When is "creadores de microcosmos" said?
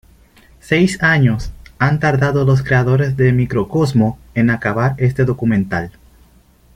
2.63-4.15